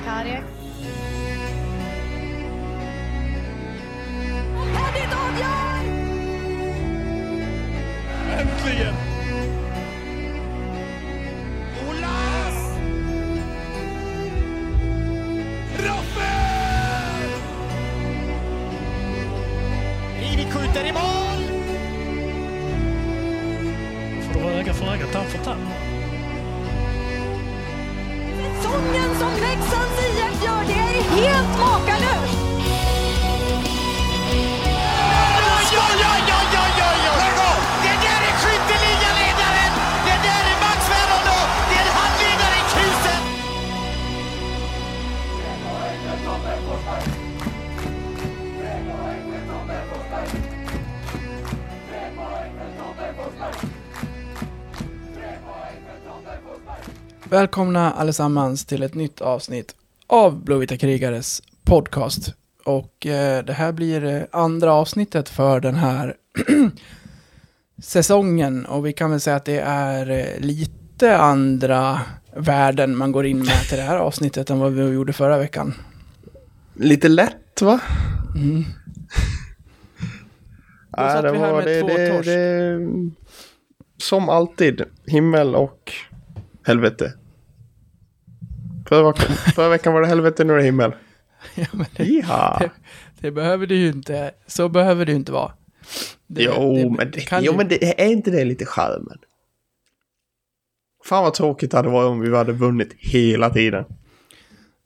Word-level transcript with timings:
Cardiac. 0.00 0.61
Välkomna 57.32 57.92
allesammans 57.92 58.64
till 58.64 58.82
ett 58.82 58.94
nytt 58.94 59.20
avsnitt 59.20 59.74
av 60.06 60.44
Blåvita 60.44 60.76
krigares 60.76 61.42
podcast. 61.64 62.34
Och 62.64 63.06
eh, 63.06 63.44
det 63.44 63.52
här 63.52 63.72
blir 63.72 64.04
eh, 64.04 64.22
andra 64.32 64.72
avsnittet 64.72 65.28
för 65.28 65.60
den 65.60 65.74
här 65.74 66.16
säsongen. 67.82 68.66
Och 68.66 68.86
vi 68.86 68.92
kan 68.92 69.10
väl 69.10 69.20
säga 69.20 69.36
att 69.36 69.44
det 69.44 69.58
är 69.60 70.10
eh, 70.10 70.40
lite 70.40 71.16
andra 71.16 72.00
värden 72.36 72.96
man 72.96 73.12
går 73.12 73.26
in 73.26 73.38
med 73.38 73.68
till 73.68 73.78
det 73.78 73.84
här 73.84 73.96
avsnittet 73.96 74.50
än 74.50 74.58
vad 74.58 74.72
vi 74.72 74.82
gjorde 74.82 75.12
förra 75.12 75.38
veckan. 75.38 75.74
Lite 76.74 77.08
lätt 77.08 77.62
va? 77.62 77.80
Mm. 78.36 78.64
Då 80.96 81.02
satt 81.08 81.34
vi 81.34 81.38
här 81.38 81.54
med 81.54 81.80
två 81.80 81.88
torsk. 81.88 82.26
det, 82.26 82.80
Som 83.96 84.28
alltid, 84.28 84.82
himmel 85.06 85.54
och 85.54 85.92
helvete. 86.62 87.12
Förra, 88.92 89.12
förra 89.54 89.68
veckan 89.68 89.92
var 89.94 90.00
det 90.00 90.06
helvete, 90.06 90.44
nu 90.44 90.52
är 90.52 90.56
det 90.56 90.62
himmel. 90.64 90.92
Ja, 91.96 92.56
det, 92.60 92.64
det, 92.64 92.70
det 93.20 93.30
behöver 93.30 93.66
det 93.66 93.74
ju 93.74 93.88
inte, 93.88 94.30
så 94.46 94.68
behöver 94.68 95.04
det 95.06 95.12
ju 95.12 95.16
inte 95.16 95.32
vara. 95.32 95.52
Det- 96.26 96.42
Jo, 96.42 96.94
men, 96.98 97.10
det 97.10 97.20
kan 97.20 97.44
jo 97.44 97.52
ju- 97.52 97.56
men 97.58 97.68
det, 97.68 98.00
är 98.02 98.08
inte 98.12 98.30
det 98.30 98.44
lite 98.44 98.66
charmen? 98.66 99.18
Fan 101.04 101.24
vad 101.24 101.34
tråkigt 101.34 101.70
det 101.70 101.76
hade 101.76 101.88
varit 101.88 102.08
om 102.08 102.20
vi 102.20 102.36
hade 102.36 102.52
vunnit 102.52 102.92
hela 102.98 103.50
tiden. 103.50 103.84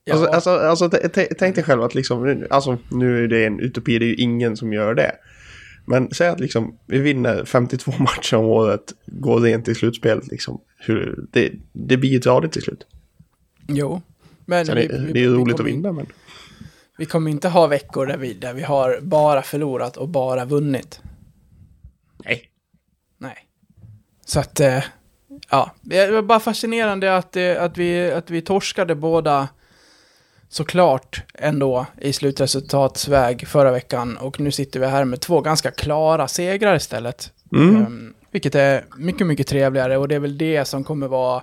Ja. 0.05 0.15
Alltså, 0.15 0.51
alltså, 0.51 0.51
alltså 0.51 0.99
tänk 1.39 1.55
dig 1.55 1.65
själv 1.65 1.83
att 1.83 1.95
liksom, 1.95 2.45
alltså 2.51 2.79
nu 2.91 3.25
är 3.25 3.29
det 3.29 3.47
en 3.47 3.61
utopi, 3.61 3.99
det 3.99 4.05
är 4.05 4.09
ju 4.09 4.15
ingen 4.17 4.57
som 4.57 4.73
gör 4.73 4.95
det. 4.95 5.13
Men 5.87 6.11
säg 6.15 6.29
att 6.29 6.41
liksom, 6.41 6.79
vi 6.87 6.99
vinner 6.99 7.45
52 7.45 7.93
matcher 7.99 8.37
om 8.37 8.45
året, 8.45 8.95
går 9.07 9.41
rent 9.41 9.69
i 9.69 9.75
slutspelet 9.75 10.27
liksom. 10.27 10.61
Hur, 10.79 11.25
det, 11.33 11.53
det 11.73 11.97
blir 11.97 12.11
ju 12.11 12.19
tradigt 12.19 12.53
till 12.53 12.63
slut. 12.63 12.87
Jo. 13.69 14.03
Men 14.45 14.65
vi- 14.67 14.73
är, 14.87 14.99
vi- 15.07 15.13
det 15.13 15.25
är 15.25 15.29
roligt 15.29 15.61
att 15.61 15.67
vinna 15.67 15.93
men. 15.93 16.07
Vi 16.99 17.07
kommer 17.07 17.31
inte 17.31 17.49
ha 17.49 17.67
veckor 17.67 18.07
där 18.07 18.17
vi, 18.17 18.35
där 18.35 18.55
vi 18.55 18.63
har 18.63 18.99
bara 19.03 19.43
förlorat 19.43 19.97
och 19.97 20.09
bara 20.09 20.45
vunnit. 20.45 21.01
Nej. 22.25 22.43
Nej. 23.19 23.37
Så 24.27 24.41
att, 24.41 24.61
eh, 24.61 24.85
ja. 25.51 25.71
Det 25.81 26.11
var 26.11 26.23
bara 26.23 26.41
fascinerande 26.41 27.17
att, 27.17 27.37
eh, 27.37 27.63
att, 27.63 27.79
vi, 27.79 28.11
att 28.11 28.31
vi 28.31 28.43
torskade 28.43 28.95
båda 28.95 29.49
såklart 30.49 31.23
ändå 31.35 31.87
i 32.01 32.13
slutresultatsväg 32.13 33.47
förra 33.49 33.71
veckan. 33.71 34.17
Och 34.17 34.41
nu 34.41 34.51
sitter 34.51 34.81
vi 34.81 34.87
här 34.87 35.05
med 35.05 35.21
två 35.21 35.41
ganska 35.41 35.71
klara 35.71 36.29
segrar 36.29 36.77
istället. 36.77 37.33
Mm. 37.53 37.77
Ehm, 37.77 38.15
vilket 38.31 38.55
är 38.55 38.85
mycket, 38.97 39.27
mycket 39.27 39.47
trevligare 39.47 39.97
och 39.97 40.09
det 40.09 40.15
är 40.15 40.21
väl 40.21 40.39
det 40.39 40.65
som 40.65 40.85
kommer 40.85 41.09
vara 41.09 41.43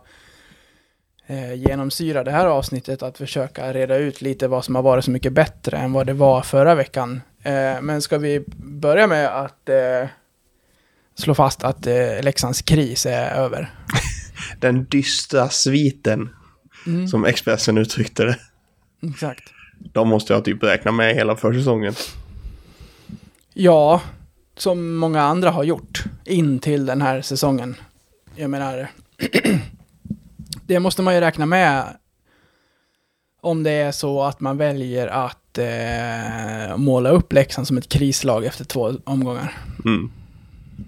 eh, 1.34 1.54
genomsyra 1.54 2.24
det 2.24 2.32
här 2.32 2.46
avsnittet, 2.46 3.04
att 3.04 3.18
försöka 3.18 3.74
reda 3.74 3.96
ut 3.98 4.22
lite 4.22 4.48
vad 4.48 4.66
som 4.66 4.76
har 4.76 4.82
varit 4.84 5.06
så 5.06 5.12
mycket 5.12 5.34
bättre 5.34 5.78
än 5.78 5.94
vad 5.94 6.08
det 6.08 6.14
var 6.14 6.42
förra 6.42 6.76
veckan. 6.76 7.22
Eh, 7.44 7.82
men 7.82 8.02
ska 8.02 8.18
vi 8.18 8.44
börja 8.58 9.08
med 9.08 9.28
att 9.42 9.70
eh, 9.70 10.08
slå 11.16 11.34
fast 11.36 11.64
att 11.64 11.88
eh, 11.88 12.22
Leksands 12.22 12.62
kris 12.62 13.06
är 13.06 13.32
över? 13.32 13.70
Den 14.60 14.84
dystra 14.86 15.50
sviten, 15.50 16.30
Mm. 16.88 17.08
som 17.08 17.26
Expressen 17.26 17.78
uttryckte 17.78 18.24
det. 18.24 18.38
Exakt. 19.10 19.44
De 19.94 20.08
måste 20.10 20.34
jag 20.34 20.46
typ 20.46 20.64
räkna 20.64 20.92
med 20.92 21.16
hela 21.16 21.36
försäsongen. 21.36 21.94
Ja, 23.54 24.02
som 24.58 24.96
många 24.96 25.22
andra 25.22 25.50
har 25.52 25.64
gjort 25.64 26.04
in 26.26 26.60
till 26.60 26.86
den 26.86 27.02
här 27.02 27.22
säsongen. 27.22 27.76
Jag 28.36 28.50
menar, 28.50 28.88
det 30.68 30.80
måste 30.80 31.02
man 31.02 31.16
ju 31.16 31.20
räkna 31.20 31.46
med 31.46 31.84
om 33.42 33.64
det 33.64 33.72
är 33.72 33.92
så 33.92 34.24
att 34.24 34.40
man 34.40 34.58
väljer 34.58 35.08
att 35.08 35.58
eh, 35.58 36.78
måla 36.78 37.10
upp 37.10 37.34
Leksand 37.34 37.68
som 37.68 37.78
ett 37.78 37.90
krislag 37.90 38.46
efter 38.46 38.66
två 38.66 38.94
omgångar. 39.04 39.58
Mm. 39.86 40.12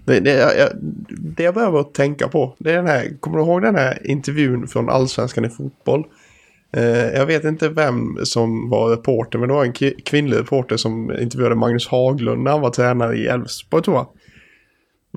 Det, 0.04 0.20
det, 0.20 0.58
jag, 0.58 0.68
det 1.08 1.42
jag 1.42 1.54
behöver 1.54 1.82
tänka 1.82 2.28
på, 2.28 2.56
det 2.58 2.70
är 2.70 2.76
den 2.76 2.86
här, 2.86 3.20
kommer 3.20 3.38
du 3.38 3.44
ihåg 3.44 3.62
den 3.62 3.76
här 3.76 4.10
intervjun 4.10 4.68
från 4.68 4.88
Allsvenskan 4.88 5.44
i 5.44 5.48
fotboll? 5.48 6.04
Eh, 6.72 7.08
jag 7.08 7.26
vet 7.26 7.44
inte 7.44 7.68
vem 7.68 8.18
som 8.24 8.70
var 8.70 8.90
reporter, 8.90 9.38
men 9.38 9.48
det 9.48 9.54
var 9.54 9.64
en 9.64 9.94
kvinnlig 10.04 10.38
reporter 10.38 10.76
som 10.76 11.12
intervjuade 11.20 11.54
Magnus 11.54 11.88
Haglund 11.88 12.42
när 12.42 12.50
han 12.50 12.60
var 12.60 12.70
tränare 12.70 13.16
i 13.16 13.26
Elfsborg 13.26 13.82
tror 13.82 13.96
jag. 13.96 14.06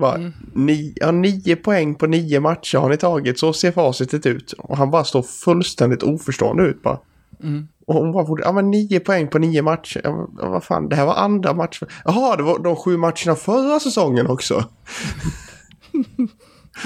Bara, 0.00 0.32
ni, 0.54 0.92
ja, 0.96 1.10
nio 1.10 1.56
poäng 1.56 1.94
på 1.94 2.06
nio 2.06 2.40
matcher 2.40 2.78
har 2.78 2.88
ni 2.88 2.96
tagit, 2.96 3.38
så 3.38 3.52
ser 3.52 3.72
facitet 3.72 4.26
ut. 4.26 4.52
Och 4.52 4.76
han 4.76 4.90
bara 4.90 5.04
står 5.04 5.22
fullständigt 5.22 6.02
oförstående 6.02 6.62
ut 6.62 6.82
bara. 6.82 6.98
Och 7.86 7.94
hon 7.94 8.12
bara, 8.12 8.42
ja 8.44 8.52
men 8.52 8.70
nio 8.70 9.00
poäng 9.00 9.28
på 9.28 9.38
nio 9.38 9.62
matcher. 9.62 10.00
Ja, 10.04 10.16
men, 10.16 10.50
vad 10.50 10.64
fan, 10.64 10.88
det 10.88 10.96
här 10.96 11.06
var 11.06 11.14
andra 11.14 11.54
matcher. 11.54 11.88
Jaha, 12.04 12.36
det 12.36 12.42
var 12.42 12.58
de 12.58 12.76
sju 12.76 12.96
matcherna 12.96 13.36
förra 13.36 13.80
säsongen 13.80 14.26
också. 14.26 14.64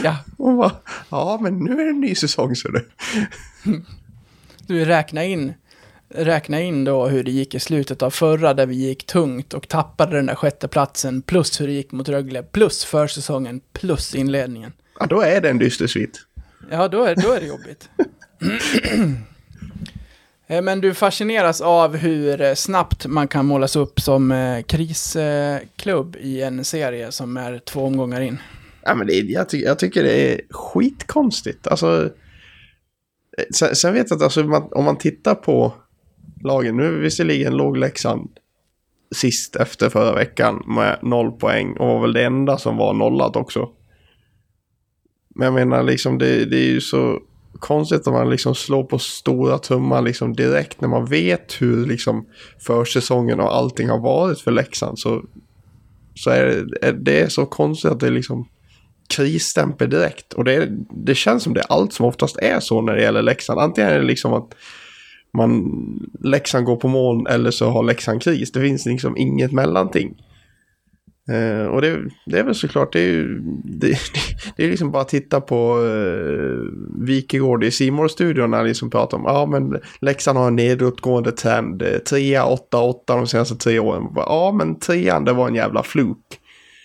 Ja, 0.02 0.16
hon 0.38 0.56
bara, 0.56 0.72
ja 1.10 1.38
men 1.42 1.58
nu 1.58 1.72
är 1.72 1.84
det 1.84 1.90
en 1.90 2.00
ny 2.00 2.14
säsong 2.14 2.56
så 2.56 2.68
du. 2.68 2.90
du 4.66 4.84
räkna 4.84 5.24
in, 5.24 5.54
räkna 6.14 6.60
in 6.60 6.84
då 6.84 7.06
hur 7.06 7.24
det 7.24 7.30
gick 7.30 7.54
i 7.54 7.60
slutet 7.60 8.02
av 8.02 8.10
förra 8.10 8.54
där 8.54 8.66
vi 8.66 8.74
gick 8.74 9.06
tungt 9.06 9.54
och 9.54 9.68
tappade 9.68 10.16
den 10.16 10.26
där 10.26 10.34
sjätteplatsen 10.34 11.22
plus 11.22 11.60
hur 11.60 11.66
det 11.66 11.72
gick 11.72 11.92
mot 11.92 12.08
Rögle 12.08 12.42
plus 12.42 12.84
försäsongen 12.84 13.60
plus 13.72 14.14
inledningen. 14.14 14.72
Ja, 15.00 15.06
då 15.06 15.20
är 15.20 15.40
det 15.40 15.50
en 15.50 15.58
dyster 15.58 15.86
svit. 15.86 16.20
Ja, 16.70 16.88
då 16.88 17.04
är, 17.04 17.16
då 17.16 17.32
är 17.32 17.40
det 17.40 17.46
jobbigt. 17.46 17.88
Eh, 20.46 20.62
Men 20.62 20.80
du 20.80 20.94
fascineras 20.94 21.60
av 21.60 21.96
hur 21.96 22.40
eh, 22.40 22.54
snabbt 22.54 23.06
man 23.06 23.28
kan 23.28 23.46
målas 23.46 23.76
upp 23.76 24.00
som 24.00 24.32
eh, 24.32 24.62
krisklubb 24.62 26.16
i 26.20 26.42
en 26.42 26.64
serie 26.64 27.12
som 27.12 27.36
är 27.36 27.58
två 27.58 27.84
omgångar 27.84 28.20
in. 28.20 28.38
Ja, 28.82 28.94
men 28.94 29.06
det, 29.06 29.12
jag, 29.12 29.48
ty 29.48 29.58
jag 29.62 29.78
tycker 29.78 30.02
det 30.02 30.32
är 30.32 30.40
skitkonstigt. 30.50 31.66
Alltså, 31.66 32.10
sen, 33.54 33.76
sen 33.76 33.94
vet 33.94 34.10
jag 34.10 34.16
att 34.16 34.22
alltså, 34.22 34.44
man, 34.44 34.68
om 34.72 34.84
man 34.84 34.98
tittar 34.98 35.34
på 35.34 35.74
lagen, 36.44 36.76
nu 36.76 36.98
visserligen 36.98 37.56
låg 37.56 37.76
Leksand 37.76 38.30
sist 39.14 39.56
efter 39.56 39.90
förra 39.90 40.14
veckan 40.14 40.62
med 40.66 40.98
noll 41.02 41.32
poäng 41.32 41.76
och 41.76 41.86
var 41.86 42.00
väl 42.00 42.12
det 42.12 42.24
enda 42.24 42.58
som 42.58 42.76
var 42.76 42.94
nollat 42.94 43.36
också. 43.36 43.68
Men 45.34 45.44
jag 45.44 45.54
menar 45.54 45.82
liksom 45.82 46.18
det, 46.18 46.44
det 46.44 46.56
är 46.56 46.70
ju 46.70 46.80
så 46.80 47.20
konstigt 47.58 48.06
att 48.06 48.12
man 48.12 48.30
liksom 48.30 48.54
slår 48.54 48.84
på 48.84 48.98
stora 48.98 49.58
trumman 49.58 50.04
liksom 50.04 50.34
direkt 50.34 50.80
när 50.80 50.88
man 50.88 51.06
vet 51.06 51.62
hur 51.62 51.86
liksom 51.86 52.26
försäsongen 52.58 53.40
och 53.40 53.54
allting 53.56 53.88
har 53.88 53.98
varit 53.98 54.40
för 54.40 54.50
Leksand 54.50 54.98
så, 54.98 55.24
så 56.14 56.30
är 56.30 56.44
det, 56.44 56.86
är 56.86 56.92
det 56.92 57.32
så 57.32 57.46
konstigt 57.46 57.90
att 57.90 58.00
det 58.00 58.10
liksom 58.10 58.48
krisstämpel 59.08 59.90
direkt. 59.90 60.32
Och 60.32 60.44
det, 60.44 60.68
det 60.90 61.14
känns 61.14 61.42
som 61.42 61.54
det 61.54 61.62
allt 61.62 61.92
som 61.92 62.06
oftast 62.06 62.36
är 62.36 62.60
så 62.60 62.80
när 62.80 62.94
det 62.94 63.02
gäller 63.02 63.22
Leksand. 63.22 63.60
Antingen 63.60 63.90
är 63.90 63.98
det 63.98 64.06
liksom 64.06 64.32
att 64.32 64.54
man, 65.34 65.62
Leksand 66.20 66.66
går 66.66 66.76
på 66.76 66.88
moln 66.88 67.26
eller 67.26 67.50
så 67.50 67.70
har 67.70 67.82
Leksand 67.82 68.22
kris. 68.22 68.52
Det 68.52 68.60
finns 68.60 68.86
liksom 68.86 69.16
inget 69.16 69.52
mellanting. 69.52 70.16
Eh, 71.28 71.66
och 71.66 71.80
det, 71.80 71.98
det 72.26 72.38
är 72.38 72.44
väl 72.44 72.54
såklart, 72.54 72.92
det 72.92 73.00
är 73.00 73.12
ju 73.12 73.40
det, 73.64 73.88
det 74.56 74.64
är 74.64 74.70
liksom 74.70 74.90
bara 74.90 75.02
att 75.02 75.08
titta 75.08 75.40
på 75.40 75.84
eh, 75.84 77.04
Wikegård 77.06 77.64
i 77.64 77.70
simor 77.70 78.08
studion 78.08 78.50
när 78.50 78.64
liksom 78.64 78.90
pratar 78.90 79.18
om, 79.18 79.24
ja 79.26 79.46
men 79.46 79.80
Leksand 80.00 80.38
har 80.38 80.48
en 80.48 80.56
nedåtgående 80.56 81.32
trend, 81.32 81.82
eh, 81.82 81.98
trea, 81.98 82.44
åtta, 82.44 82.80
åtta 82.80 83.16
de 83.16 83.26
senaste 83.26 83.56
tre 83.56 83.78
åren. 83.78 84.08
Ja 84.16 84.52
men 84.58 84.78
trean 84.78 85.24
det 85.24 85.32
var 85.32 85.48
en 85.48 85.54
jävla 85.54 85.82
fluk. 85.82 86.40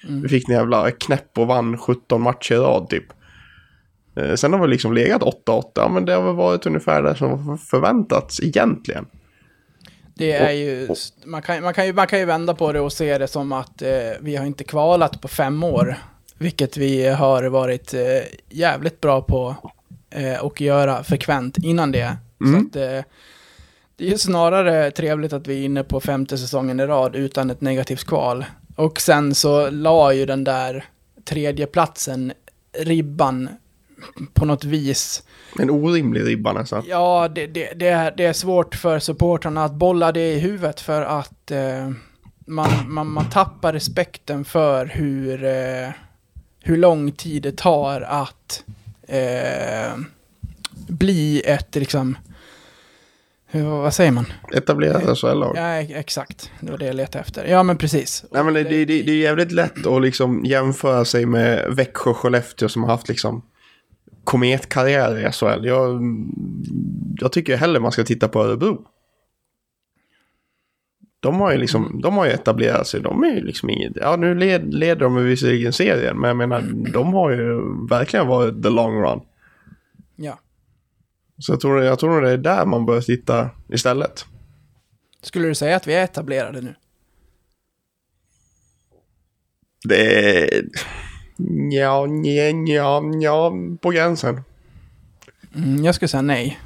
Vi 0.07 0.29
fick 0.29 0.49
en 0.49 0.55
jävla 0.55 0.91
knäpp 0.91 1.37
och 1.37 1.47
vann 1.47 1.77
17 1.77 2.21
matcher 2.21 2.55
i 2.55 2.57
rad 2.57 2.89
typ. 2.89 3.05
Eh, 4.15 4.35
sen 4.35 4.53
har 4.53 4.59
vi 4.59 4.67
liksom 4.67 4.93
legat 4.93 5.21
8-8, 5.21 5.63
ja, 5.75 5.87
men 5.87 6.05
det 6.05 6.13
har 6.13 6.23
väl 6.23 6.35
varit 6.35 6.65
ungefär 6.65 7.03
det 7.03 7.15
som 7.15 7.57
förväntats 7.57 8.39
egentligen. 8.39 9.05
Det 10.15 10.31
är 10.31 10.51
ju, 10.51 10.87
man 11.25 11.41
kan, 11.41 11.63
man, 11.63 11.73
kan 11.73 11.85
ju, 11.85 11.93
man 11.93 12.07
kan 12.07 12.19
ju 12.19 12.25
vända 12.25 12.53
på 12.53 12.71
det 12.71 12.79
och 12.79 12.93
se 12.93 13.17
det 13.17 13.27
som 13.27 13.51
att 13.51 13.81
eh, 13.81 13.89
vi 14.19 14.35
har 14.35 14.45
inte 14.45 14.63
kvalat 14.63 15.21
på 15.21 15.27
fem 15.27 15.63
år. 15.63 15.95
Vilket 16.37 16.77
vi 16.77 17.07
har 17.07 17.43
varit 17.43 17.93
eh, 17.93 18.01
jävligt 18.49 19.01
bra 19.01 19.21
på 19.21 19.55
eh, 20.09 20.43
att 20.43 20.61
göra 20.61 21.03
frekvent 21.03 21.57
innan 21.57 21.91
det. 21.91 22.17
Så 22.37 22.57
att, 22.57 22.75
eh, 22.75 23.03
det 23.95 24.05
är 24.05 24.09
ju 24.09 24.17
snarare 24.17 24.91
trevligt 24.91 25.33
att 25.33 25.47
vi 25.47 25.61
är 25.61 25.65
inne 25.65 25.83
på 25.83 25.99
femte 25.99 26.37
säsongen 26.37 26.79
i 26.79 26.85
rad 26.85 27.15
utan 27.15 27.49
ett 27.49 27.61
negativt 27.61 28.03
kval. 28.03 28.45
Och 28.75 29.01
sen 29.01 29.35
så 29.35 29.69
la 29.69 30.13
ju 30.13 30.25
den 30.25 30.43
där 30.43 30.85
tredje 31.25 31.65
platsen 31.65 32.33
ribban 32.77 33.49
på 34.33 34.45
något 34.45 34.63
vis 34.63 35.23
En 35.59 35.69
orimlig 35.69 36.25
ribba 36.25 36.53
nästan. 36.53 36.83
Ja, 36.87 37.27
det, 37.35 37.47
det, 37.47 37.73
det, 37.75 37.87
är, 37.87 38.13
det 38.17 38.25
är 38.25 38.33
svårt 38.33 38.75
för 38.75 38.99
supportrarna 38.99 39.63
att 39.63 39.73
bolla 39.73 40.11
det 40.11 40.33
i 40.33 40.39
huvudet 40.39 40.81
för 40.81 41.01
att 41.01 41.51
eh, 41.51 41.89
man, 42.45 42.69
man, 42.87 43.07
man 43.11 43.29
tappar 43.29 43.73
respekten 43.73 44.45
för 44.45 44.85
hur, 44.85 45.43
eh, 45.43 45.89
hur 46.63 46.77
lång 46.77 47.11
tid 47.11 47.43
det 47.43 47.57
tar 47.57 48.01
att 48.01 48.63
eh, 49.07 49.97
bli 50.87 51.41
ett, 51.45 51.75
liksom, 51.75 52.17
hur, 53.47 53.63
vad 53.63 53.93
säger 53.93 54.11
man? 54.11 54.25
Etablerat 54.53 55.17
SHL-lag. 55.17 55.57
Ja, 55.57 55.75
exakt. 55.75 56.51
Det 56.59 56.71
var 56.71 56.77
det 56.77 56.85
jag 56.85 56.95
letade 56.95 57.19
efter. 57.19 57.45
Ja, 57.45 57.63
men 57.63 57.77
precis. 57.77 58.25
Nej 58.31 58.43
men 58.43 58.53
det, 58.53 58.63
det, 58.63 58.85
det, 58.85 59.01
det 59.01 59.11
är 59.11 59.17
jävligt 59.17 59.51
lätt 59.51 59.87
att 59.87 60.01
liksom 60.01 60.45
jämföra 60.45 61.05
sig 61.05 61.25
med 61.25 61.75
Växjö 61.75 62.09
och 62.09 62.17
Skellefteå 62.17 62.69
som 62.69 62.83
har 62.83 62.91
haft 62.91 63.07
liksom 63.07 63.41
kometkarriärer 64.29 65.27
i 65.27 65.31
SHL. 65.31 65.65
Jag, 65.65 66.01
jag 67.19 67.31
tycker 67.31 67.57
hellre 67.57 67.79
man 67.79 67.91
ska 67.91 68.03
titta 68.03 68.27
på 68.27 68.43
Örebro. 68.43 68.85
De 71.19 71.39
har 71.39 71.51
ju 71.51 71.57
liksom, 71.57 72.01
de 72.01 72.17
har 72.17 72.25
ju 72.25 72.31
etablerat 72.31 72.87
sig. 72.87 73.01
De 73.01 73.23
är 73.23 73.35
ju 73.35 73.41
liksom 73.41 73.69
inget, 73.69 73.95
ja 73.95 74.15
nu 74.15 74.35
led, 74.35 74.73
leder 74.73 75.01
de 75.01 75.15
visserligen 75.15 75.73
serien, 75.73 76.19
men 76.19 76.27
jag 76.27 76.37
menar, 76.37 76.61
de 76.93 77.13
har 77.13 77.31
ju 77.31 77.61
verkligen 77.89 78.27
varit 78.27 78.63
the 78.63 78.69
long 78.69 79.01
run. 79.01 79.21
Ja. 80.15 80.39
Så 81.37 81.51
jag 81.51 81.59
tror, 81.59 81.83
jag 81.83 81.99
tror 81.99 82.21
det 82.21 82.31
är 82.31 82.37
där 82.37 82.65
man 82.65 82.85
bör 82.85 83.01
titta 83.01 83.49
istället. 83.69 84.25
Skulle 85.21 85.47
du 85.47 85.55
säga 85.55 85.75
att 85.75 85.87
vi 85.87 85.93
är 85.93 86.03
etablerade 86.03 86.61
nu? 86.61 86.75
Det 89.83 90.29
är... 90.55 90.63
Ja, 91.71 92.07
ja, 92.07 92.51
ja, 92.67 93.01
ja, 93.21 93.53
på 93.81 93.89
gränsen. 93.89 94.41
Mm, 95.55 95.83
jag 95.85 95.95
skulle 95.95 96.09
säga 96.09 96.21
nej. 96.21 96.59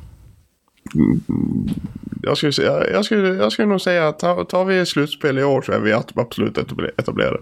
Jag 2.22 2.38
skulle, 2.38 2.54
säga, 2.54 2.90
jag 2.92 3.06
skulle, 3.06 3.28
jag 3.36 3.52
skulle 3.52 3.68
nog 3.68 3.82
säga 3.82 4.08
att 4.08 4.20
tar, 4.20 4.44
tar 4.44 4.66
vi 4.66 4.86
slutspel 4.86 5.40
i 5.40 5.44
år 5.44 5.62
så 5.62 5.72
är 5.72 5.80
vi 5.80 5.94
absolut 5.94 6.58
etabler- 6.58 6.92
etablerade. 6.98 7.40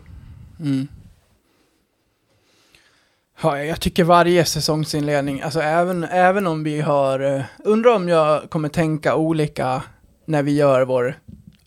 Ja, 3.41 3.63
jag 3.63 3.79
tycker 3.79 4.03
varje 4.03 4.45
säsongsinledning, 4.45 5.41
alltså 5.41 5.59
även, 5.59 6.03
även 6.03 6.47
om 6.47 6.63
vi 6.63 6.81
har, 6.81 7.19
eh, 7.19 7.41
undrar 7.63 7.95
om 7.95 8.09
jag 8.09 8.49
kommer 8.49 8.69
tänka 8.69 9.15
olika 9.15 9.83
när 10.25 10.43
vi 10.43 10.55
gör 10.55 10.85
vår 10.85 11.15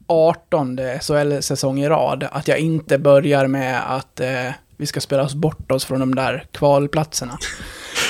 18 0.07 0.79
SHL-säsong 1.01 1.79
i 1.81 1.89
rad, 1.89 2.29
att 2.33 2.49
jag 2.49 2.59
inte 2.59 2.99
börjar 2.99 3.47
med 3.47 3.97
att 3.97 4.21
eh, 4.21 4.51
vi 4.77 4.87
ska 4.87 5.01
spela 5.01 5.23
oss 5.23 5.35
bort 5.35 5.73
oss 5.73 5.85
från 5.85 6.01
de 6.01 6.15
där 6.15 6.47
kvalplatserna. 6.53 7.39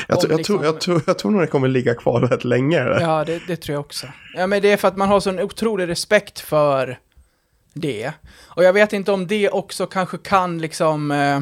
Jag, 0.08 0.20
tror- 0.20 0.32
jag, 0.32 0.38
liksom- 0.38 0.56
tror, 0.58 0.64
jag, 0.66 0.80
tror, 0.80 1.02
jag 1.06 1.18
tror 1.18 1.30
nog 1.30 1.40
det 1.40 1.46
kommer 1.46 1.68
ligga 1.68 1.94
kvar 1.94 2.20
rätt 2.20 2.44
länge. 2.44 2.84
det. 2.84 3.00
Ja, 3.00 3.24
det, 3.24 3.40
det 3.46 3.56
tror 3.56 3.74
jag 3.74 3.80
också. 3.80 4.06
Ja, 4.36 4.46
men 4.46 4.62
det 4.62 4.72
är 4.72 4.76
för 4.76 4.88
att 4.88 4.96
man 4.96 5.08
har 5.08 5.20
sån 5.20 5.40
otrolig 5.40 5.88
respekt 5.88 6.40
för 6.40 6.98
det. 7.74 8.12
Och 8.44 8.64
jag 8.64 8.72
vet 8.72 8.92
inte 8.92 9.12
om 9.12 9.26
det 9.26 9.50
också 9.50 9.86
kanske 9.86 10.18
kan 10.18 10.58
liksom 10.58 11.10
eh, 11.10 11.40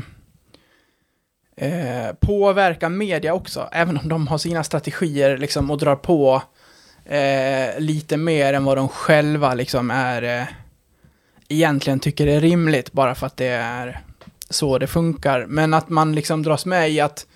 eh, 1.69 2.13
påverka 2.21 2.89
media 2.89 3.35
också, 3.35 3.69
även 3.73 3.99
om 3.99 4.09
de 4.09 4.27
har 4.27 4.39
sina 4.39 4.65
strategier 4.65 5.39
liksom 5.39 5.71
och 5.71 5.79
drar 5.79 5.97
på 5.97 6.43
eh, 7.05 7.79
lite 7.81 8.17
mer 8.17 8.55
än 8.55 8.65
vad 8.65 8.77
de 8.77 8.89
själva 8.89 9.55
liksom 9.55 9.91
är 9.91 10.23
eh, 10.41 10.47
egentligen 11.49 12.01
tycker 12.01 12.27
är 12.27 12.41
rimligt, 12.41 12.93
bara 12.93 13.15
för 13.15 13.27
att 13.27 13.37
det 13.37 13.47
är 13.47 14.01
så 14.53 14.79
det 14.79 14.87
funkar. 14.87 15.47
Men 15.47 15.75
att 15.75 15.89
man 15.89 16.15
liksom 16.15 16.43
dras 16.43 16.67
med 16.67 16.91
i 16.91 17.01
att 17.01 17.27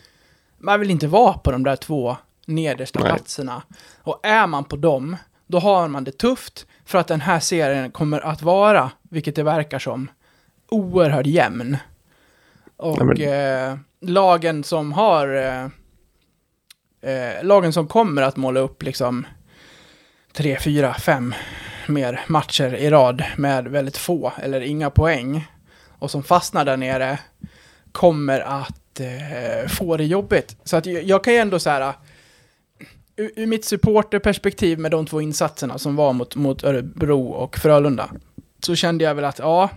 man 0.59 0.81
vill 0.81 0.91
inte 0.91 1.07
vara 1.07 1.33
på 1.39 1.53
de 1.53 1.63
där 1.65 1.77
två 1.77 2.17
nedersta 2.47 3.01
Nej. 3.01 3.09
platserna. 3.13 3.63
Och 4.03 4.21
är 4.23 4.47
man 4.47 4.65
på 4.65 4.77
dem, 4.77 5.17
då 5.47 5.59
har 5.59 5.89
man 5.89 6.05
det 6.05 6.19
tufft 6.19 6.67
för 6.85 6.99
att 6.99 7.09
den 7.09 7.21
här 7.21 7.41
serien 7.41 7.91
kommer 7.91 8.21
att 8.21 8.43
vara, 8.43 8.91
vilket 9.03 9.37
det 9.37 9.43
verkar 9.43 9.79
som, 9.79 10.11
oerhört 10.69 11.27
jämn. 11.27 11.77
Och 12.77 12.97
Ja, 13.01 13.05
men- 13.05 13.71
eh, 13.73 13.79
lagen 14.01 14.65
som 14.65 14.93
har, 14.93 15.29
eh, 15.37 15.65
eh, 17.13 17.45
lagen 17.45 17.73
som 17.73 17.87
kommer 17.87 18.23
att 18.23 18.37
måla 18.37 18.61
upp 18.61 18.83
liksom 18.83 19.27
tre, 20.33 20.59
fyra, 20.61 20.95
fem 20.95 21.35
mer 21.89 22.25
matcher 22.29 22.75
i 22.75 22.91
rad 22.91 23.25
med 23.37 23.69
väldigt 23.69 23.97
få 23.97 24.33
eller 24.43 24.61
inga 24.61 24.91
poäng 24.91 25.47
och 25.99 26.11
som 26.11 26.23
fastnar 26.23 26.65
där 26.65 26.77
nere 26.77 27.19
kommer 27.93 28.41
att 28.41 29.01
eh, 29.01 29.69
få 29.69 29.97
det 29.97 30.05
jobbigt. 30.05 30.57
Så 30.65 30.77
att 30.77 30.87
jag, 30.87 31.03
jag 31.03 31.25
kan 31.25 31.33
ju 31.33 31.39
ändå 31.39 31.59
så 31.59 31.71
här, 31.71 31.95
ur, 33.17 33.31
ur 33.37 33.47
mitt 33.47 33.65
supporterperspektiv 33.65 34.79
med 34.79 34.91
de 34.91 35.07
två 35.07 35.21
insatserna 35.21 35.79
som 35.79 35.97
var 35.97 36.13
mot, 36.13 36.37
mot 36.37 36.65
Örebro 36.65 37.27
och 37.29 37.57
Frölunda, 37.59 38.11
så 38.63 38.75
kände 38.75 39.05
jag 39.05 39.15
väl 39.15 39.25
att 39.25 39.39
ja, 39.39 39.71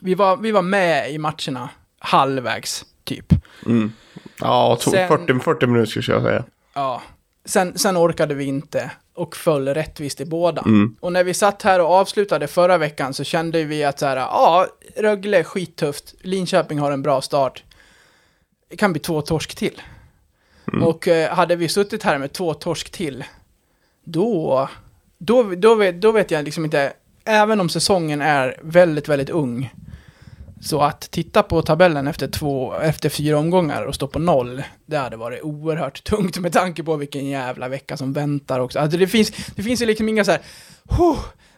vi 0.00 0.14
var, 0.14 0.36
vi 0.36 0.52
var 0.52 0.62
med 0.62 1.12
i 1.12 1.18
matcherna 1.18 1.68
halvvägs, 1.98 2.84
typ. 3.04 3.32
Mm. 3.66 3.92
Ja, 4.40 4.78
to- 4.80 4.90
Sen- 4.90 5.08
40, 5.08 5.40
40 5.40 5.66
minuter 5.66 6.00
skulle 6.02 6.16
jag 6.16 6.22
säga. 6.24 6.44
Ja. 6.74 7.02
Sen, 7.44 7.78
sen 7.78 7.96
orkade 7.96 8.34
vi 8.34 8.44
inte 8.44 8.90
och 9.14 9.36
föll 9.36 9.68
rättvist 9.68 10.20
i 10.20 10.24
båda. 10.24 10.62
Mm. 10.62 10.96
Och 11.00 11.12
när 11.12 11.24
vi 11.24 11.34
satt 11.34 11.62
här 11.62 11.80
och 11.80 11.90
avslutade 11.90 12.46
förra 12.46 12.78
veckan 12.78 13.14
så 13.14 13.24
kände 13.24 13.64
vi 13.64 13.84
att 13.84 13.98
så 13.98 14.06
här, 14.06 14.16
ja, 14.16 14.66
Rögle 14.96 15.38
är 15.38 15.42
skittufft, 15.42 16.14
Linköping 16.20 16.78
har 16.78 16.92
en 16.92 17.02
bra 17.02 17.20
start. 17.20 17.64
Det 18.70 18.76
kan 18.76 18.92
bli 18.92 19.00
två 19.00 19.22
torsk 19.22 19.54
till. 19.54 19.82
Och 20.82 21.08
eh, 21.08 21.34
hade 21.34 21.56
vi 21.56 21.68
suttit 21.68 22.02
här 22.02 22.18
med 22.18 22.32
två 22.32 22.54
torsk 22.54 22.90
till, 22.90 23.24
då, 24.04 24.68
då, 25.18 25.42
då, 25.42 25.74
vet, 25.74 26.00
då 26.00 26.12
vet 26.12 26.30
jag 26.30 26.44
liksom 26.44 26.64
inte, 26.64 26.92
även 27.24 27.60
om 27.60 27.68
säsongen 27.68 28.22
är 28.22 28.56
väldigt, 28.62 29.08
väldigt 29.08 29.30
ung, 29.30 29.74
så 30.62 30.80
att 30.80 31.00
titta 31.00 31.42
på 31.42 31.62
tabellen 31.62 32.06
efter, 32.06 32.28
två, 32.28 32.74
efter 32.74 33.08
fyra 33.08 33.38
omgångar 33.38 33.82
och 33.82 33.94
stå 33.94 34.06
på 34.06 34.18
noll, 34.18 34.62
det 34.86 34.96
hade 34.96 35.16
varit 35.16 35.42
oerhört 35.42 36.04
tungt 36.04 36.38
med 36.38 36.52
tanke 36.52 36.82
på 36.82 36.96
vilken 36.96 37.26
jävla 37.26 37.68
vecka 37.68 37.96
som 37.96 38.12
väntar 38.12 38.60
också. 38.60 38.78
Alltså 38.78 38.98
det 38.98 39.06
finns, 39.06 39.32
det 39.56 39.62
finns 39.62 39.82
ju 39.82 39.86
liksom 39.86 40.08
inga 40.08 40.24
så 40.24 40.30
här, 40.30 40.40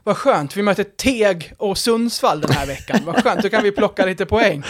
vad 0.03 0.17
skönt, 0.17 0.57
vi 0.57 0.63
möter 0.63 0.85
Teg 0.85 1.53
och 1.59 1.79
Sundsvall 1.79 2.41
den 2.41 2.53
här 2.53 2.67
veckan, 2.67 3.01
vad 3.05 3.23
skönt, 3.23 3.43
då 3.43 3.49
kan 3.49 3.63
vi 3.63 3.73
plocka 3.73 4.07
lite 4.07 4.27
poäng. 4.27 4.63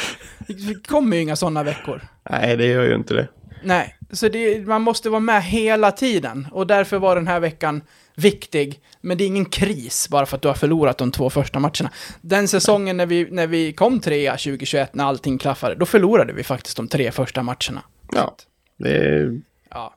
Det 0.47 0.89
kommer 0.89 1.17
ju 1.17 1.23
inga 1.23 1.37
sådana 1.37 1.63
veckor. 1.63 2.01
Nej, 2.31 2.57
det 2.57 2.67
gör 2.67 2.85
ju 2.85 2.95
inte 2.95 3.15
det. 3.15 3.29
Nej, 3.65 3.97
så 4.13 4.29
det, 4.29 4.67
man 4.67 4.83
måste 4.83 5.11
vara 5.11 5.21
med 5.21 5.43
hela 5.43 5.93
tiden 5.93 6.49
och 6.53 6.67
därför 6.67 6.99
var 6.99 7.17
den 7.17 7.27
här 7.27 7.41
veckan 7.41 7.83
viktig. 8.17 8.81
Men 9.01 9.19
det 9.19 9.25
är 9.25 9.27
ingen 9.27 9.45
kris 9.45 10.09
bara 10.11 10.27
för 10.27 10.37
att 10.37 10.43
du 10.43 10.49
har 10.49 10.55
förlorat 10.55 10.99
de 10.99 11.11
två 11.13 11.31
första 11.31 11.59
matcherna. 11.59 11.91
Den 12.21 12.49
säsongen 12.49 12.97
när 12.97 13.07
vi, 13.07 13.29
när 13.31 13.47
vi 13.47 13.73
kom 13.73 14.01
trea 14.01 14.33
2021, 14.33 14.95
när 14.95 15.05
allting 15.05 15.39
klaffade, 15.39 15.75
då 15.75 15.87
förlorade 15.87 16.33
vi 16.33 16.43
faktiskt 16.45 16.77
de 16.77 16.89
tre 16.89 17.11
första 17.11 17.43
matcherna. 17.43 17.83
Ja, 18.13 18.37
det 18.79 18.97
är... 18.97 19.41
Ja, 19.71 19.95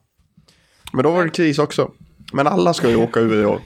Men 0.93 1.03
då 1.03 1.11
var 1.11 1.23
det 1.25 1.29
kris 1.29 1.59
också. 1.59 1.91
Men 2.33 2.47
alla 2.47 2.73
ska 2.73 2.89
ju 2.89 2.95
åka 2.95 3.19
ur 3.19 3.41
i 3.41 3.45
år. 3.45 3.61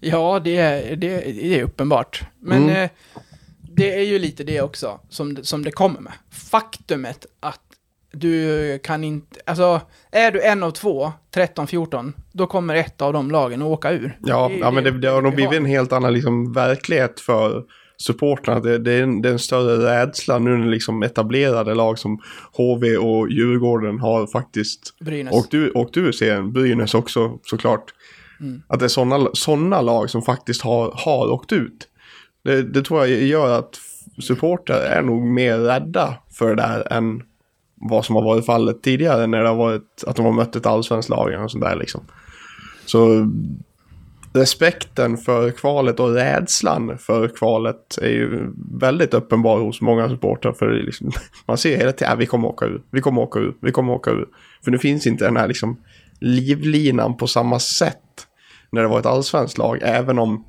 ja 0.00 0.40
det, 0.44 0.56
är, 0.56 0.96
det, 0.96 1.08
det 1.20 1.58
är 1.60 1.62
uppenbart. 1.62 2.22
Men 2.40 2.62
Mm. 2.62 2.82
eh, 2.82 2.90
det 3.76 3.94
är 3.94 4.02
ju 4.02 4.18
lite 4.18 4.44
det 4.44 4.60
också 4.60 5.00
som, 5.08 5.38
som 5.42 5.64
det 5.64 5.70
kommer 5.70 6.00
med. 6.00 6.12
Faktumet 6.30 7.26
att 7.40 7.60
du 8.20 8.78
kan 8.82 9.04
inte, 9.04 9.40
alltså 9.46 9.80
är 10.12 10.30
du 10.30 10.42
en 10.42 10.62
av 10.62 10.70
två, 10.70 11.12
13-14, 11.34 12.12
då 12.32 12.46
kommer 12.46 12.74
ett 12.74 13.02
av 13.02 13.12
de 13.12 13.30
lagen 13.30 13.62
att 13.62 13.68
åka 13.68 13.90
ur. 13.92 14.18
Ja, 14.24 14.48
Det 14.48 14.56
ja 14.58 14.70
men 14.70 14.84
det, 14.84 14.90
det 14.90 15.08
har 15.08 15.22
nog 15.22 15.32
vi 15.32 15.36
blivit 15.36 15.58
en 15.58 15.64
helt 15.64 15.92
annan 15.92 16.12
liksom, 16.12 16.52
verklighet 16.52 17.20
för 17.20 17.64
supportrarna. 17.98 18.60
Det, 18.60 18.78
det, 18.78 18.92
är 18.92 19.02
en, 19.02 19.22
det 19.22 19.28
är 19.28 19.32
en 19.32 19.38
större 19.38 20.00
rädsla 20.00 20.38
nu 20.38 20.56
när 20.56 20.66
liksom 20.66 21.02
etablerade 21.02 21.74
lag 21.74 21.98
som 21.98 22.20
HV 22.52 22.96
och 22.96 23.30
Djurgården 23.30 23.98
har 23.98 24.26
faktiskt 24.26 24.98
Brynäs. 24.98 25.34
åkt 25.34 25.54
ur, 25.54 25.76
åkt 25.76 25.96
ur 25.96 26.12
serien. 26.12 26.52
Brynäs 26.52 26.94
också 26.94 27.38
såklart. 27.42 27.94
Att 28.68 28.78
det 28.78 28.86
är 28.86 28.88
sådana 28.88 29.28
såna 29.32 29.80
lag 29.80 30.10
som 30.10 30.22
faktiskt 30.22 30.62
har, 30.62 30.92
har 30.96 31.32
åkt 31.32 31.52
ut. 31.52 31.88
Det, 32.44 32.62
det 32.62 32.82
tror 32.82 33.06
jag 33.06 33.22
gör 33.22 33.58
att 33.58 33.70
supportrar 34.22 34.80
är 34.80 35.02
nog 35.02 35.22
mer 35.22 35.58
rädda 35.58 36.14
för 36.32 36.48
det 36.48 36.62
där 36.62 36.92
än 36.92 37.22
vad 37.76 38.04
som 38.04 38.14
har 38.14 38.22
varit 38.22 38.46
fallet 38.46 38.82
tidigare 38.82 39.26
när 39.26 39.42
det 39.42 39.48
har 39.48 39.56
varit 39.56 40.04
att 40.06 40.16
de 40.16 40.24
har 40.24 40.32
mött 40.32 40.56
ett 40.56 40.66
allsvenskt 40.66 41.08
lag 41.08 41.42
och 41.44 41.50
sånt 41.50 41.64
där 41.64 41.76
liksom. 41.76 42.00
Så 42.86 43.30
respekten 44.32 45.16
för 45.16 45.50
kvalet 45.50 46.00
och 46.00 46.14
rädslan 46.14 46.98
för 46.98 47.28
kvalet 47.28 47.98
är 48.02 48.08
ju 48.08 48.52
väldigt 48.80 49.14
uppenbar 49.14 49.58
hos 49.58 49.80
många 49.80 50.08
supportrar. 50.08 50.52
För 50.52 50.72
liksom, 50.72 51.12
man 51.46 51.58
ser 51.58 51.76
hela 51.76 51.92
tiden 51.92 52.12
att 52.12 52.18
vi 52.18 52.26
kommer 52.26 52.48
åka 52.48 52.66
ur, 52.66 52.82
vi 52.90 53.00
kommer 53.00 53.22
åka 53.22 53.38
ur, 53.38 53.54
vi 53.60 53.72
kommer 53.72 53.92
åka 53.92 54.10
ur. 54.10 54.28
För 54.64 54.70
nu 54.70 54.78
finns 54.78 55.06
inte 55.06 55.24
den 55.24 55.36
här 55.36 55.48
liksom 55.48 55.76
livlinan 56.20 57.16
på 57.16 57.26
samma 57.26 57.58
sätt 57.58 58.26
när 58.70 58.82
det 58.82 58.88
var 58.88 58.98
ett 58.98 59.06
allsvenskt 59.06 59.58
lag, 59.58 59.78
även 59.82 60.18
om 60.18 60.44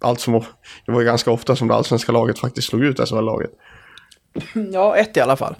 allt 0.00 0.20
som, 0.20 0.44
det 0.86 0.92
var 0.92 1.00
ju 1.00 1.06
ganska 1.06 1.30
ofta 1.30 1.56
som 1.56 1.68
det 1.68 1.74
allsvenska 1.74 2.12
laget 2.12 2.38
faktiskt 2.38 2.68
slog 2.68 2.84
ut 2.84 3.08
SHL-laget. 3.08 3.50
Ja, 4.72 4.96
ett 4.96 5.16
i 5.16 5.20
alla 5.20 5.36
fall. 5.36 5.54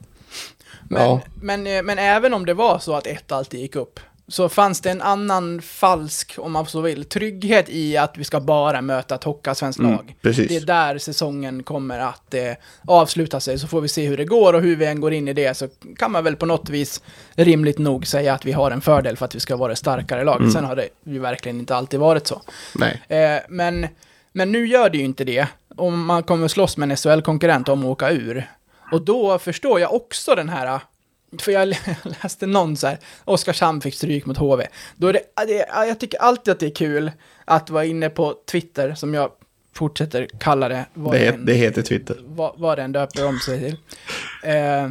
Men, 0.91 1.03
Ja. 1.03 1.21
men, 1.43 1.67
eh, 1.67 1.83
men 1.83 1.99
även 1.99 2.35
om 2.35 2.47
det 2.47 2.55
var 2.55 2.79
så 2.79 2.95
att 2.95 3.07
ett 3.07 3.33
alltid 3.33 3.61
gick 3.61 3.77
upp, 3.77 4.01
så 4.29 4.49
fanns 4.49 4.81
det 4.81 4.91
en 4.91 5.03
annan 5.03 5.63
falsk, 5.63 6.35
om 6.39 6.53
man 6.53 6.67
så 6.67 6.81
vill, 6.81 7.05
trygghet 7.05 7.67
i 7.69 7.97
att 7.97 8.19
vi 8.19 8.25
ska 8.25 8.41
bara 8.41 8.81
möta 8.81 9.15
ett 9.15 9.25
hockeyallsvenskt 9.25 9.79
Mm, 9.81 9.93
lag. 9.93 10.15
precis. 10.23 10.49
Det 10.49 10.57
är 10.57 10.61
där 10.61 10.99
säsongen 10.99 11.63
kommer 11.63 11.99
att 11.99 12.35
eh, 12.35 12.53
avsluta 12.87 13.41
sig, 13.41 13.59
så 13.59 13.67
får 13.69 13.81
vi 13.81 13.89
se 13.89 14.07
hur 14.07 14.17
det 14.17 14.25
går 14.25 14.53
och 14.53 14.61
hur 14.63 14.77
vi 14.77 14.87
än 14.87 15.01
går 15.01 15.13
in 15.13 15.29
i 15.29 15.33
det, 15.33 15.57
så 15.57 15.69
kan 15.99 16.13
man 16.13 16.25
väl 16.25 16.37
på 16.37 16.47
något 16.47 16.69
vis 16.69 17.03
rimligt 17.35 17.79
nog 17.79 18.07
säga 18.07 18.35
att 18.35 18.45
vi 18.45 18.53
har 18.53 18.71
en 18.71 18.81
fördel 18.81 19.17
för 19.17 19.25
att 19.25 19.35
vi 19.35 19.41
ska 19.41 19.57
vara 19.57 19.77
starkare 19.77 20.25
laget. 20.25 20.41
Mm. 20.41 20.53
Sen 20.53 20.65
har 20.65 20.77
det 20.77 20.89
ju 21.05 21.19
verkligen 21.19 21.59
inte 21.59 21.77
alltid 21.77 22.01
varit 22.01 22.27
så. 22.27 22.43
Nej. 22.75 23.03
Eh, 23.09 23.41
men, 23.49 23.87
men 24.33 24.53
nu 24.53 24.67
gör 24.67 24.91
det 24.91 24.99
ju 24.99 25.05
inte 25.05 25.25
det. 25.25 25.47
Om 25.77 26.07
man 26.07 26.23
kommer 26.23 26.49
slåss 26.49 26.77
med 26.77 26.91
en 26.91 26.97
SHL-konkurrent 26.97 27.69
om 27.69 27.81
att 27.81 27.87
åka 27.87 28.11
ur. 28.11 28.51
Och 28.93 29.03
då 29.05 29.39
förstår 29.39 29.81
jag 29.81 29.95
också 29.95 30.35
den 30.35 30.49
här, 30.49 30.81
för 31.41 31.53
jag 31.53 31.69
läste 32.03 32.47
någon 32.47 32.77
så 32.77 32.87
här, 32.87 32.99
Oskarshamn 33.25 33.81
fick 33.81 33.95
stryk 33.95 34.27
mot 34.27 34.37
HV. 34.37 34.67
Då 34.97 35.09
är 35.09 35.13
det, 35.13 35.21
det, 35.47 35.67
jag 35.87 36.01
tycker 36.01 36.19
alltid 36.19 36.53
att 36.53 36.61
det 36.61 36.67
är 36.67 36.75
kul 36.75 37.13
att 37.45 37.71
vara 37.71 37.85
inne 37.85 38.11
på 38.11 38.35
Twitter, 38.51 38.95
som 38.95 39.15
jag 39.15 39.31
fortsätter 39.75 40.29
kalla 40.41 40.69
det. 40.69 40.85
Det, 40.95 41.19
het, 41.19 41.35
än- 41.35 41.45
det 41.45 41.55
heter 41.55 41.83
Twitter. 41.83 42.17
vad, 42.25 42.53
vad 42.57 42.79
den 42.79 42.93
döper 42.93 43.27
om 43.27 43.39
sig 43.39 43.59
till. 43.61 43.77
Eh, 44.51 44.89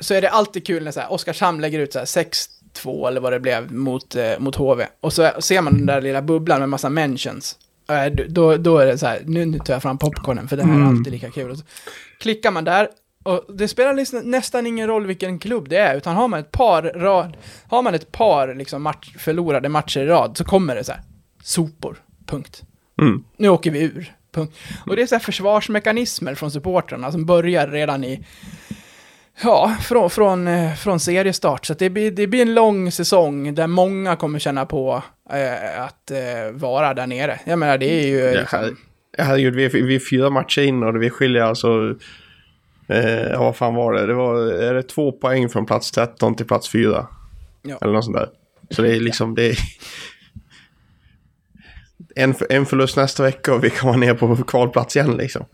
så 0.00 0.14
är 0.14 0.22
det 0.22 0.30
alltid 0.30 0.66
kul 0.66 0.84
när 0.84 0.90
så 0.90 1.00
här, 1.00 1.12
Oskarshamn 1.12 1.60
lägger 1.60 1.78
ut 1.78 1.92
så 1.92 1.98
här 1.98 2.06
6-2 2.06 3.08
eller 3.08 3.20
vad 3.20 3.32
det 3.32 3.40
blev 3.40 3.72
mot, 3.72 4.16
eh, 4.16 4.38
mot 4.38 4.56
HV. 4.56 4.86
Och 5.00 5.12
så 5.12 5.30
ser 5.40 5.60
man 5.60 5.74
den 5.76 5.86
där 5.86 6.00
lilla 6.00 6.22
bubblan 6.22 6.60
med 6.60 6.68
massa 6.68 6.88
mentions. 6.88 7.58
Då, 8.28 8.56
då 8.56 8.78
är 8.78 8.86
det 8.86 8.98
så 8.98 9.06
här, 9.06 9.22
nu, 9.24 9.44
nu 9.44 9.58
tar 9.58 9.72
jag 9.72 9.82
fram 9.82 9.98
popcornen 9.98 10.48
för 10.48 10.56
det 10.56 10.64
här 10.64 10.80
är 10.80 10.84
alltid 10.84 11.12
lika 11.12 11.30
kul. 11.30 11.50
Och 11.50 11.58
så 11.58 11.64
klickar 12.20 12.50
man 12.50 12.64
där 12.64 12.88
och 13.22 13.44
det 13.48 13.68
spelar 13.68 13.94
liksom 13.94 14.20
nästan 14.24 14.66
ingen 14.66 14.86
roll 14.86 15.06
vilken 15.06 15.38
klubb 15.38 15.68
det 15.68 15.76
är, 15.76 15.96
utan 15.96 16.16
har 16.16 16.28
man 16.28 16.40
ett 16.40 16.52
par 16.52 16.82
rad, 16.82 17.36
har 17.68 17.82
man 17.82 17.94
ett 17.94 18.12
par 18.12 18.54
liksom 18.54 18.82
match, 18.82 19.14
förlorade 19.18 19.68
matcher 19.68 20.00
i 20.00 20.06
rad 20.06 20.36
så 20.36 20.44
kommer 20.44 20.74
det 20.74 20.84
så 20.84 20.92
här, 20.92 21.02
sopor, 21.42 21.96
punkt 22.26 22.62
Mm. 23.00 23.24
nu 23.36 23.48
åker 23.48 23.70
vi 23.70 23.80
ur. 23.80 24.14
Punkt. 24.32 24.56
Och 24.86 24.96
det 24.96 25.02
är 25.02 25.06
så 25.06 25.14
här 25.14 25.22
försvarsmekanismer 25.22 26.34
från 26.34 26.50
supportrarna 26.50 27.12
som 27.12 27.26
börjar 27.26 27.68
redan 27.68 28.04
i, 28.04 28.24
ja, 29.42 29.76
från, 29.82 30.10
från, 30.10 30.48
eh, 30.48 30.74
från 30.74 31.00
seriestart. 31.00 31.66
Så 31.66 31.74
det, 31.74 31.90
blir, 31.90 32.10
det 32.10 32.26
blir 32.26 32.42
en 32.42 32.54
lång 32.54 32.92
säsong 32.92 33.54
där 33.54 33.66
många 33.66 34.16
kommer 34.16 34.38
känna 34.38 34.66
på 34.66 35.02
eh, 35.30 35.82
att 35.82 36.10
eh, 36.10 36.52
vara 36.52 36.94
där 36.94 37.06
nere. 37.06 37.40
Jag 37.44 37.58
menar, 37.58 37.78
det 37.78 37.86
är 38.02 38.06
ju... 38.06 38.18
Ja, 38.18 38.40
liksom, 38.40 38.58
her- 38.58 38.76
herregud, 39.18 39.54
vi 39.54 39.68
vi 39.68 39.94
är 39.94 40.00
fyra 40.10 40.30
matcher 40.30 40.62
in 40.62 40.82
och 40.82 41.02
vi 41.02 41.10
skiljer 41.10 41.42
alltså... 41.42 41.94
Eh, 42.88 43.38
vad 43.38 43.56
fan 43.56 43.74
var 43.74 43.92
det? 43.92 44.06
Det 44.06 44.14
var 44.14 44.52
är 44.52 44.74
det 44.74 44.82
två 44.82 45.12
poäng 45.12 45.48
från 45.48 45.66
plats 45.66 45.90
13 45.90 46.34
till 46.34 46.46
plats 46.46 46.68
4. 46.68 47.06
Ja. 47.62 47.78
Eller 47.80 47.92
något 47.92 48.04
sånt 48.04 48.16
där. 48.16 48.28
Så 48.70 48.82
det 48.82 48.96
är 48.96 49.00
liksom... 49.00 49.34
Det 49.34 49.50
är, 49.50 49.58
en, 52.16 52.34
en 52.48 52.66
förlust 52.66 52.96
nästa 52.96 53.22
vecka 53.22 53.54
och 53.54 53.64
vi 53.64 53.70
kan 53.70 53.86
vara 53.88 53.98
ner 53.98 54.14
på 54.14 54.36
kvalplats 54.36 54.96
igen 54.96 55.16
liksom. 55.16 55.46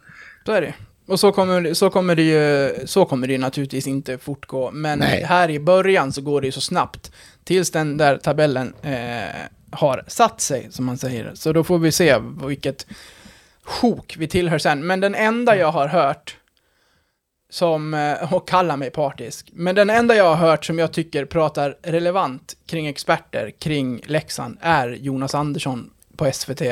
Så 0.47 0.53
är 0.53 0.61
det. 0.61 0.75
Och 1.11 1.21
så 1.21 1.33
kommer, 1.33 1.75
så 1.75 1.91
kommer 1.91 2.15
det 2.15 2.23
ju, 2.23 2.75
så 2.87 3.05
kommer 3.05 3.27
det 3.27 3.33
ju 3.33 3.39
naturligtvis 3.39 3.87
inte 3.87 4.19
fortgå. 4.19 4.71
Men 4.71 4.99
Nej. 4.99 5.25
här 5.25 5.51
i 5.51 5.61
början 5.61 6.13
så 6.13 6.21
går 6.23 6.41
det 6.41 6.47
ju 6.47 6.53
så 6.53 6.61
snabbt. 6.61 7.13
Tills 7.45 7.71
den 7.71 7.97
där 7.97 8.17
tabellen 8.17 8.75
eh, 8.83 9.35
har 9.71 10.05
satt 10.07 10.41
sig, 10.41 10.69
som 10.71 10.85
man 10.85 10.99
säger. 10.99 11.31
Så 11.35 11.53
då 11.53 11.65
får 11.65 11.79
vi 11.79 11.93
se 11.93 12.19
vilket 12.47 12.87
sjok 13.63 14.17
vi 14.19 14.29
tillhör 14.29 14.59
sen. 14.59 14.87
Men 14.87 15.01
den 15.01 15.15
enda 15.15 15.57
jag 15.57 15.73
har 15.73 15.89
hört 15.89 16.37
som, 17.51 17.95
eh, 17.95 18.35
och 18.35 18.49
kalla 18.49 18.77
mig 18.77 18.91
partisk, 18.91 19.51
men 19.53 19.75
den 19.75 19.91
enda 19.91 20.15
jag 20.15 20.35
har 20.35 20.49
hört 20.49 20.65
som 20.65 20.79
jag 20.79 20.93
tycker 20.93 21.25
pratar 21.25 21.77
relevant 21.83 22.57
kring 22.67 22.87
experter 22.87 23.51
kring 23.59 24.01
Leksand 24.07 24.59
är 24.61 24.89
Jonas 24.89 25.35
Andersson 25.35 25.91
på 26.17 26.33
SVT. 26.33 26.63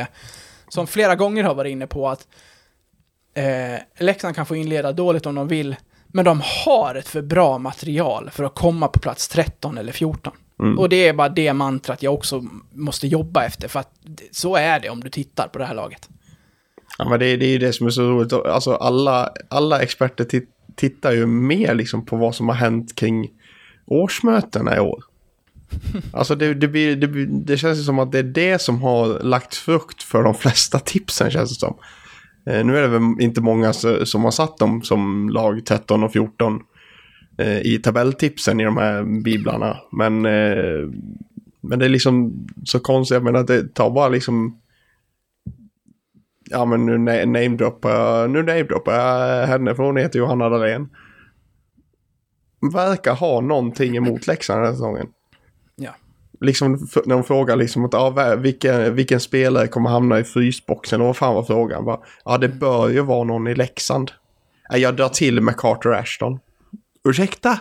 Som 0.68 0.86
flera 0.86 1.14
gånger 1.14 1.44
har 1.44 1.54
varit 1.54 1.70
inne 1.70 1.86
på 1.86 2.08
att 2.08 2.26
eh, 3.34 3.80
Leksand 3.98 4.34
kan 4.34 4.46
få 4.46 4.56
inleda 4.56 4.92
dåligt 4.92 5.26
om 5.26 5.34
de 5.34 5.48
vill, 5.48 5.76
men 6.06 6.24
de 6.24 6.42
har 6.66 6.94
ett 6.94 7.08
för 7.08 7.22
bra 7.22 7.58
material 7.58 8.30
för 8.30 8.44
att 8.44 8.54
komma 8.54 8.88
på 8.88 8.98
plats 8.98 9.28
13 9.28 9.78
eller 9.78 9.92
14. 9.92 10.32
Och 10.78 10.88
det 10.88 11.08
är 11.08 11.12
bara 11.12 11.28
det 11.28 11.52
mantrat 11.52 12.02
jag 12.02 12.14
också 12.14 12.44
måste 12.72 13.06
jobba 13.06 13.44
efter, 13.44 13.68
för 13.68 13.80
att 13.80 13.92
så 14.30 14.56
är 14.56 14.80
det 14.80 14.90
om 14.90 15.00
du 15.00 15.10
tittar 15.10 15.48
på 15.48 15.58
det 15.58 15.64
här 15.64 15.74
laget. 15.74 16.08
Ja, 16.98 17.08
men 17.08 17.20
det, 17.20 17.36
det 17.36 17.46
är 17.46 17.50
ju 17.50 17.58
det 17.58 17.72
som 17.72 17.86
är 17.86 17.90
så 17.90 18.02
roligt. 18.02 18.32
Alltså 18.32 18.74
alla, 18.74 19.32
alla 19.48 19.82
experter 19.82 20.24
tit, 20.24 20.48
tittar 20.76 21.12
ju 21.12 21.26
mer 21.26 21.74
liksom 21.74 22.06
på 22.06 22.16
vad 22.16 22.34
som 22.34 22.48
har 22.48 22.56
hänt 22.56 22.94
kring 22.94 23.30
årsmötena 23.86 24.76
i 24.76 24.80
år. 24.80 25.04
Alltså 26.12 26.34
det, 26.34 26.54
det, 26.54 26.68
blir, 26.68 26.96
det, 26.96 27.26
det 27.26 27.56
känns 27.56 27.86
som 27.86 27.98
att 27.98 28.12
det 28.12 28.18
är 28.18 28.22
det 28.22 28.62
som 28.62 28.82
har 28.82 29.20
lagt 29.20 29.54
frukt 29.54 30.02
för 30.02 30.22
de 30.22 30.34
flesta 30.34 30.78
tipsen 30.78 31.30
känns 31.30 31.50
det 31.50 31.60
som. 31.60 31.76
Eh, 32.48 32.64
nu 32.64 32.76
är 32.76 32.82
det 32.82 32.88
väl 32.88 33.02
inte 33.20 33.40
många 33.40 33.72
som 34.04 34.24
har 34.24 34.30
satt 34.30 34.58
dem 34.58 34.82
som 34.82 35.28
lag 35.28 35.66
13 35.66 36.04
och 36.04 36.12
14 36.12 36.62
eh, 37.38 37.58
i 37.58 37.80
tabelltipsen 37.82 38.60
i 38.60 38.64
de 38.64 38.76
här 38.76 39.22
biblarna. 39.22 39.76
Men, 39.92 40.26
eh, 40.26 40.88
men 41.60 41.78
det 41.78 41.84
är 41.84 41.88
liksom 41.88 42.46
så 42.64 42.80
konstigt, 42.80 43.14
jag 43.14 43.24
menar 43.24 43.42
det 43.42 43.74
tar 43.74 43.90
bara 43.90 44.08
liksom 44.08 44.60
Ja 46.50 46.64
men 46.64 46.86
nu 46.86 46.98
namedroppar 46.98 47.90
jag, 47.90 48.30
nu 48.30 48.42
namedroppar 48.42 48.94
jag 48.94 49.46
henne 49.46 49.74
för 49.74 49.82
hon 49.82 49.96
heter 49.96 50.18
Johanna 50.18 50.48
Dahlén. 50.48 50.88
Verkar 52.72 53.14
ha 53.14 53.40
någonting 53.40 53.96
emot 53.96 54.26
Leksand 54.26 54.58
den 54.58 54.66
här 54.66 54.72
säsongen. 54.72 55.06
Ja. 55.76 55.94
Liksom 56.40 56.88
när 57.04 57.14
de 57.14 57.24
frågar 57.24 57.56
liksom 57.56 57.84
att 57.84 57.92
vä- 57.92 58.36
vilken, 58.36 58.94
vilken 58.94 59.20
spelare 59.20 59.68
kommer 59.68 59.90
hamna 59.90 60.18
i 60.18 60.24
frysboxen 60.24 61.00
och 61.00 61.06
vad 61.06 61.16
fan 61.16 61.34
var 61.34 61.42
frågan? 61.42 61.98
Ja 62.24 62.38
det 62.38 62.48
bör 62.48 62.88
ju 62.88 63.00
vara 63.00 63.24
någon 63.24 63.46
i 63.46 63.54
Leksand. 63.54 64.10
Ja, 64.70 64.76
jag 64.76 64.96
drar 64.96 65.08
till 65.08 65.40
med 65.40 65.56
Carter 65.56 65.90
Ashton. 65.90 66.38
Ursäkta? 67.08 67.58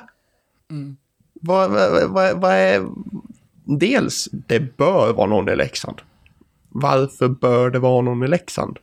Vad, 1.33 1.71
vad, 1.71 2.09
vad, 2.09 2.41
vad 2.41 2.51
är... 2.51 2.87
Dels, 3.65 4.29
det 4.31 4.77
bör 4.77 5.13
vara 5.13 5.27
någon 5.27 5.49
i 5.49 5.55
Leksand. 5.55 6.01
Varför 6.69 7.27
bör 7.27 7.69
det 7.69 7.79
vara 7.79 8.01
någon 8.01 8.23
i 8.23 8.27
Leksand? 8.27 8.77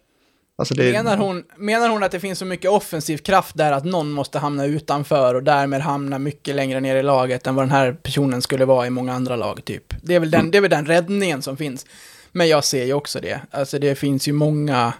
Alltså 0.56 0.74
det... 0.74 0.92
Menar 0.92 1.16
hon, 1.16 1.44
menar 1.56 1.88
hon 1.88 2.02
att 2.02 2.12
det 2.12 2.20
finns 2.20 2.38
så 2.38 2.44
mycket 2.44 2.70
offensiv 2.70 3.18
kraft 3.18 3.56
där 3.56 3.72
att 3.72 3.84
någon 3.84 4.10
måste 4.10 4.38
hamna 4.38 4.64
utanför 4.64 5.34
och 5.34 5.42
därmed 5.42 5.80
hamna 5.80 6.18
mycket 6.18 6.54
längre 6.54 6.80
ner 6.80 6.96
i 6.96 7.02
laget 7.02 7.46
än 7.46 7.54
vad 7.54 7.64
den 7.64 7.70
här 7.70 7.92
personen 7.92 8.42
skulle 8.42 8.64
vara 8.64 8.86
i 8.86 8.90
många 8.90 9.12
andra 9.12 9.36
lag, 9.36 9.64
typ? 9.64 9.94
Det 10.02 10.14
är 10.14 10.20
väl 10.20 10.30
den, 10.30 10.50
det 10.50 10.58
är 10.58 10.62
väl 10.62 10.70
den 10.70 10.86
räddningen 10.86 11.42
som 11.42 11.56
finns. 11.56 11.86
Men 12.32 12.48
jag 12.48 12.64
ser 12.64 12.84
ju 12.84 12.92
också 12.92 13.20
det. 13.20 13.40
Alltså 13.50 13.78
det 13.78 13.94
finns 13.94 14.28
ju 14.28 14.32
många... 14.32 14.92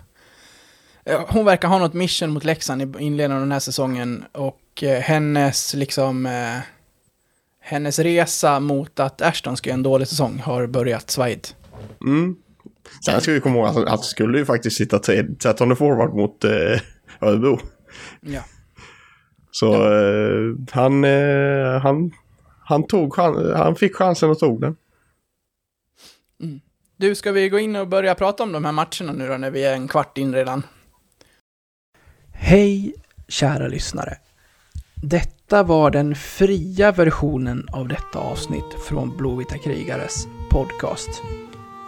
Hon 1.29 1.45
verkar 1.45 1.69
ha 1.69 1.79
något 1.79 1.93
mission 1.93 2.31
mot 2.31 2.45
Leksand 2.45 2.83
i 2.83 2.85
inledningen 2.85 3.33
av 3.33 3.41
den 3.41 3.53
här 3.53 3.61
säsongen 3.61 4.25
och 4.33 4.83
eh, 4.83 5.01
hennes 5.01 5.75
liksom... 5.75 6.27
Eh, 6.27 6.59
hennes 7.61 7.99
resa 7.99 8.61
mot 8.61 9.01
att 9.01 9.23
Ashton 9.23 9.57
ska 9.57 9.71
göra 9.71 9.75
en 9.75 9.83
dålig 9.83 10.09
säsong 10.09 10.39
har 10.45 10.67
börjat 10.67 11.11
svajigt. 11.11 11.55
Mm. 12.01 12.37
Sen 13.05 13.21
ska 13.21 13.33
vi 13.33 13.41
komma 13.41 13.57
ihåg 13.57 13.67
att 13.67 13.89
han 13.89 13.99
skulle 13.99 14.39
ju 14.39 14.45
faktiskt 14.45 14.77
sitta 14.77 14.99
tre- 14.99 15.27
13 15.39 15.77
forward 15.77 16.15
mot 16.15 16.45
eh, 16.45 16.51
Örebro. 17.21 17.59
Ja. 18.21 18.41
Så 19.51 19.75
eh, 19.75 20.55
han, 20.71 21.05
eh, 21.05 21.81
han, 21.83 22.13
han, 22.65 22.87
tog 22.87 23.13
chan- 23.17 23.55
han 23.57 23.77
fick 23.77 23.97
chansen 23.97 24.31
och 24.31 24.39
tog 24.39 24.61
den. 24.61 24.77
Det 26.39 27.09
Du, 27.09 27.15
ska 27.15 27.33
vi 27.33 27.49
gå 27.49 27.59
in 27.59 27.77
och 27.77 27.89
börja 27.89 28.15
prata 28.15 28.43
om 28.43 28.53
de 28.53 28.65
här 28.65 28.73
matcherna 28.73 29.13
nu 29.13 29.29
då, 29.29 29.37
när 29.37 29.51
vi 29.51 29.65
är 29.65 29.73
en 29.73 29.89
kvart 29.89 30.19
in 30.19 30.35
redan? 30.35 30.63
Hej, 32.33 32.95
kära 33.29 33.69
lyssnare. 33.69 34.17
Detta 34.95 35.63
var 35.63 35.91
den 35.91 36.15
fria 36.15 36.93
versionen 36.93 37.69
av 37.73 37.89
detta 37.89 38.19
avsnitt 38.19 38.65
från 38.89 39.17
Blåvita 39.17 39.59
krigares 39.59 40.27
podcast. 40.51 41.23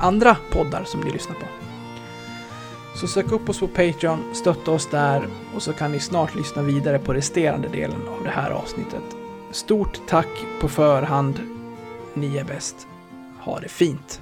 andra 0.00 0.36
poddar 0.50 0.84
som 0.84 1.00
ni 1.00 1.10
lyssnar 1.10 1.34
på. 1.34 1.46
Så 2.94 3.06
sök 3.06 3.32
upp 3.32 3.48
oss 3.48 3.60
på 3.60 3.68
Patreon, 3.68 4.34
stötta 4.34 4.70
oss 4.70 4.86
där 4.90 5.28
och 5.54 5.62
så 5.62 5.72
kan 5.72 5.92
ni 5.92 6.00
snart 6.00 6.34
lyssna 6.34 6.62
vidare 6.62 6.98
på 6.98 7.14
resterande 7.14 7.68
delen 7.68 8.08
av 8.08 8.24
det 8.24 8.30
här 8.30 8.50
avsnittet. 8.50 9.16
Stort 9.50 10.00
tack 10.08 10.28
på 10.60 10.68
förhand. 10.68 11.40
Ni 12.14 12.36
är 12.36 12.44
bäst. 12.44 12.86
Ha 13.40 13.60
det 13.60 13.68
fint. 13.68 14.20